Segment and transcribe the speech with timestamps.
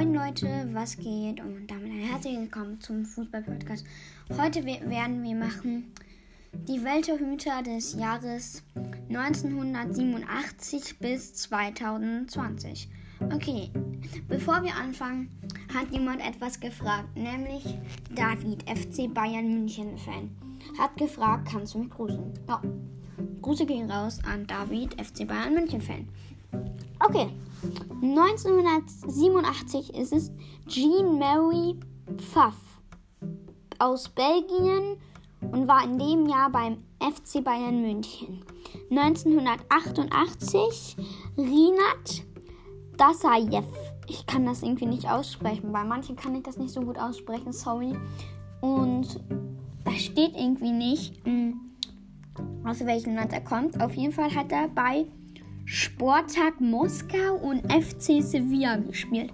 [0.00, 1.40] Moin Leute, was geht?
[1.40, 3.84] Und damit ein herzliches Willkommen zum Fußball-Podcast.
[4.30, 5.92] Heute werden wir machen
[6.66, 8.62] die Welterhüter des Jahres
[9.10, 12.88] 1987 bis 2020.
[13.30, 13.70] Okay,
[14.26, 15.38] bevor wir anfangen,
[15.74, 17.62] hat jemand etwas gefragt, nämlich
[18.14, 20.30] David, FC Bayern München Fan,
[20.78, 22.24] hat gefragt, kannst du mich grüßen?
[22.48, 22.62] Ja,
[23.42, 26.08] Grüße gehen raus an David, FC Bayern München Fan.
[27.00, 27.28] Okay,
[28.02, 30.32] 1987 ist es
[30.66, 31.78] Jean Mary
[32.16, 32.56] Pfaff
[33.78, 34.96] aus Belgien
[35.52, 38.44] und war in dem Jahr beim FC Bayern München.
[38.90, 40.96] 1988
[41.36, 42.24] Rinat
[42.96, 43.66] Dasayev.
[44.08, 45.72] Ich kann das irgendwie nicht aussprechen.
[45.72, 47.94] Bei manchen kann ich das nicht so gut aussprechen, sorry.
[48.60, 49.20] Und
[49.84, 51.60] da steht irgendwie nicht, hm,
[52.64, 53.80] aus welchem Land er kommt.
[53.80, 55.06] Auf jeden Fall hat er bei
[55.72, 59.32] Sportag Moskau und FC Sevilla gespielt.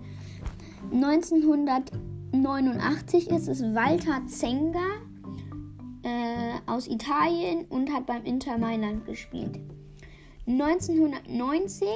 [0.92, 4.84] 1989 ist es Walter Zenga
[6.02, 9.58] äh, aus Italien und hat beim Inter Mailand gespielt.
[10.47, 11.88] 1990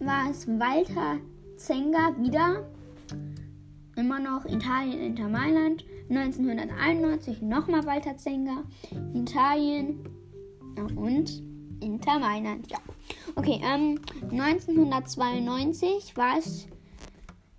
[0.00, 1.18] war es Walter
[1.56, 2.68] Zenga wieder,
[3.94, 5.84] immer noch Italien, Inter Mailand.
[6.10, 8.64] 1991 nochmal Walter Zenga,
[9.14, 10.00] Italien
[10.96, 11.47] und
[11.80, 12.70] Inter Mailand.
[12.70, 12.78] Ja.
[13.34, 16.66] Okay, ähm, 1992 war es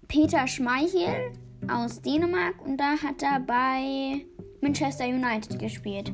[0.08, 1.32] Peter Schmeichel
[1.68, 4.26] aus Dänemark und da hat er bei
[4.62, 6.12] Manchester United gespielt.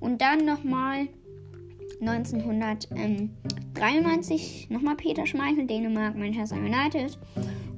[0.00, 1.08] Und dann nochmal
[2.00, 7.18] 1993 nochmal Peter Schmeichel, Dänemark, Manchester United.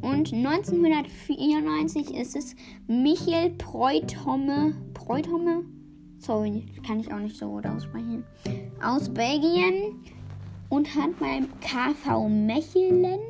[0.00, 2.54] Und 1994 ist es
[2.86, 4.74] Michael Preuthomme.
[4.94, 5.64] Preuthomme?
[6.18, 8.24] Sorry, kann ich auch nicht so gut aussprechen.
[8.82, 10.00] Aus Belgien
[10.68, 13.20] und hat beim KV Mechelen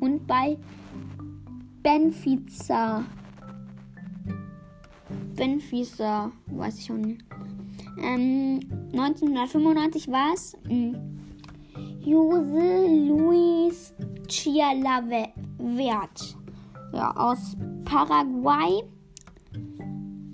[0.00, 0.56] und bei
[1.82, 3.04] Benfica.
[5.36, 7.24] Benfica, weiß ich schon nicht.
[8.02, 8.60] Ähm,
[8.92, 10.56] 1995 war es
[12.00, 13.94] Jose Luis
[14.28, 15.34] Chialavert.
[16.92, 18.82] Ja, aus Paraguay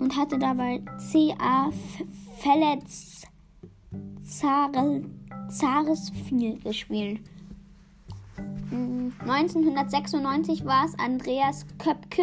[0.05, 1.71] und hatte dabei CA
[2.37, 3.23] Verletz
[5.49, 7.21] Zaresfield gespielt.
[8.69, 12.21] 1996 hm, war es Andreas Köpke,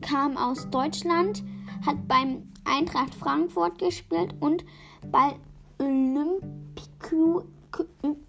[0.00, 1.44] kam aus Deutschland,
[1.86, 4.64] hat beim Eintracht Frankfurt gespielt und
[5.12, 5.36] bei
[5.78, 7.44] Olympique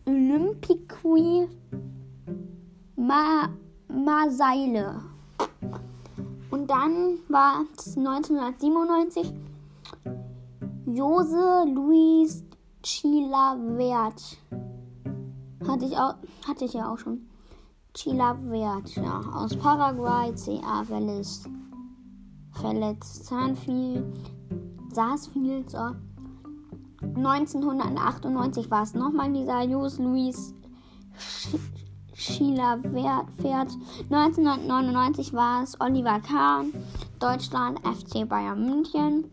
[0.06, 1.50] Olympique
[2.96, 3.50] Ma
[3.88, 5.01] Marseille.
[6.69, 9.34] Dann war es 1997
[10.85, 12.44] Jose Luis
[12.84, 14.38] Chilavert.
[15.68, 16.13] Hatte ich auch,
[16.47, 17.28] hatte ich ja auch schon.
[17.97, 21.50] Chilavert, ja, aus Paraguay, CA verletzt.
[22.52, 24.06] Verletzt, Zahnviel,
[24.94, 25.31] saß
[25.66, 25.78] so.
[27.16, 30.53] 1998 war es nochmal dieser Jus Luis
[32.19, 33.69] Chilavert.
[34.09, 36.74] 1999 war es Oliver Kahn,
[37.19, 39.31] Deutschland, FC Bayern München.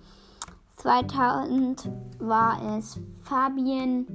[0.76, 4.06] 2000 war es Fabien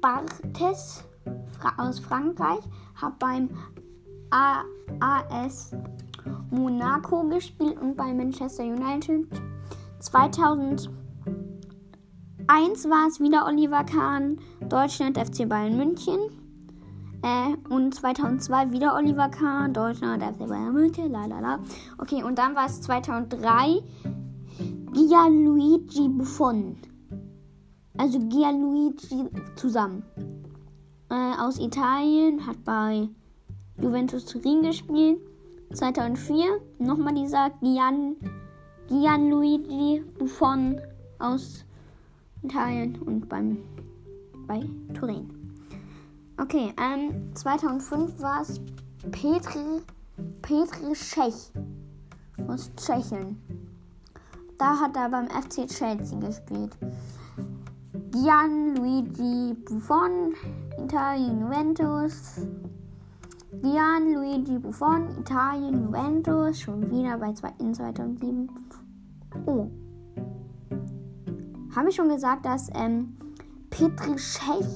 [0.00, 1.04] Barthes
[1.76, 2.64] aus Frankreich,
[2.94, 3.50] hat beim
[4.30, 5.76] AS
[6.50, 9.26] Monaco gespielt und bei Manchester United.
[10.00, 10.88] 2001
[12.88, 16.43] war es wieder Oliver Kahn, Deutschland, FC Bayern München.
[17.24, 21.58] Äh, und 2002 wieder Oliver Kahn, Deutschland, FC Bayern München, la la la.
[21.96, 23.82] Okay, und dann war es 2003
[24.92, 26.76] Gianluigi Buffon.
[27.96, 29.24] Also Gianluigi
[29.56, 30.02] zusammen.
[31.08, 33.08] Äh, aus Italien, hat bei
[33.80, 35.18] Juventus Turin gespielt.
[35.72, 36.44] 2004
[36.78, 38.16] nochmal dieser Gian,
[38.88, 40.78] Gianluigi Buffon
[41.18, 41.64] aus
[42.42, 43.56] Italien und beim,
[44.46, 44.60] bei
[44.92, 45.43] Turin.
[46.36, 48.60] Okay, ähm, 2005 war es
[49.12, 49.82] Petri,
[50.42, 51.52] Petri Tschech
[52.48, 53.36] aus Tschechien.
[54.58, 56.76] Da hat er beim FC Chelsea gespielt.
[58.10, 60.34] Gianluigi Buffon,
[60.78, 62.46] Italien Juventus.
[63.62, 68.48] Gianluigi Buffon, Italien Juventus, schon wieder bei zwei, in 2007.
[69.46, 69.68] Oh.
[71.74, 73.16] Habe ich schon gesagt, dass ähm,
[73.70, 74.66] Petri Schech,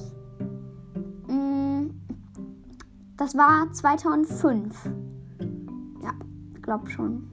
[3.19, 4.89] das war 2005.
[6.01, 6.13] Ja,
[6.61, 7.29] glaub schon.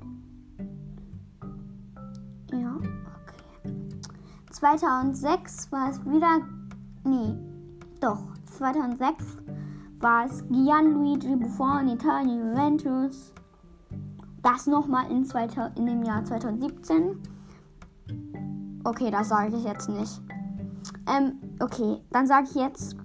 [4.57, 6.41] 2006 war es wieder.
[7.05, 7.37] Nee,
[8.01, 8.23] doch.
[8.57, 9.37] 2006
[10.01, 13.35] war es Gianluigi Buffon, Italien, Juventus.
[14.43, 15.27] Das nochmal in,
[15.77, 17.23] in dem Jahr 2017.
[18.85, 20.23] Okay, das sage ich jetzt nicht.
[21.07, 22.97] Ähm, okay, dann sage ich jetzt,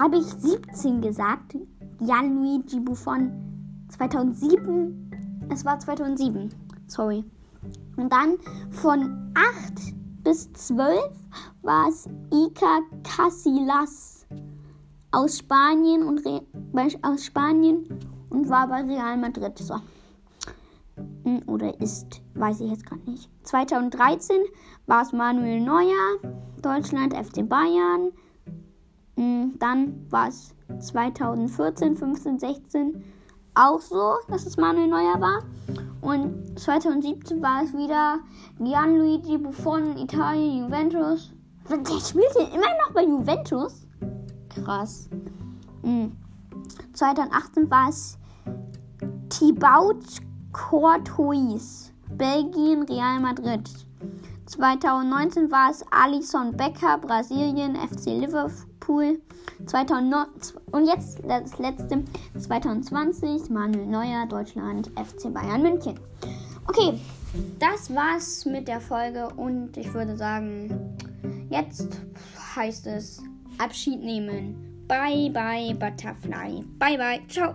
[0.00, 1.56] habe ich 17 gesagt?
[2.00, 3.30] Gianluigi Buffon
[3.88, 5.48] 2007.
[5.50, 6.48] Es war 2007.
[6.86, 7.24] Sorry.
[7.96, 8.38] Und dann
[8.70, 10.98] von 8 bis 12
[11.62, 14.26] war es Ica Casillas
[15.10, 16.40] aus Spanien und Re
[17.02, 17.86] aus Spanien
[18.30, 19.58] und war bei Real Madrid.
[19.58, 19.74] So.
[21.24, 23.28] Hm, oder ist, weiß ich jetzt gerade nicht.
[23.42, 24.36] 2013
[24.86, 26.18] war es Manuel Neuer,
[26.62, 28.12] Deutschland, FC Bayern.
[29.16, 33.04] Hm, dann war es 2014, 15, 16
[33.54, 35.42] auch so, dass es Manuel Neuer war.
[36.00, 38.20] Und 2017 war es wieder
[38.58, 41.32] Gianluigi Buffon, Italien, Juventus.
[41.68, 43.86] Der spielt hier immer noch bei Juventus.
[44.48, 45.08] Krass.
[45.82, 46.16] Mhm.
[46.92, 48.18] 2018 war es
[49.28, 50.04] Thibaut
[50.52, 53.68] Courtois, Belgien, Real Madrid.
[54.50, 59.20] 2019 war es Alison Becker, Brasilien, FC Liverpool.
[59.66, 60.26] 2009,
[60.72, 62.02] und jetzt das letzte,
[62.36, 66.00] 2020, Manuel Neuer, Deutschland, FC Bayern München.
[66.66, 66.98] Okay,
[67.58, 70.96] das war's mit der Folge und ich würde sagen,
[71.48, 72.00] jetzt
[72.56, 73.22] heißt es
[73.58, 74.84] Abschied nehmen.
[74.88, 76.64] Bye bye Butterfly.
[76.78, 77.20] Bye bye.
[77.28, 77.54] Ciao.